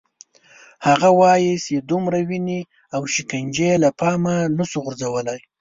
هغه 0.87 1.09
وايي 1.19 1.55
چې 1.65 1.75
دومره 1.91 2.19
وینې 2.29 2.61
او 2.95 3.01
شکنجې 3.13 3.71
له 3.83 3.89
پامه 3.99 4.35
نه 4.57 4.65
شو 4.69 4.79
غورځولای. 4.85 5.39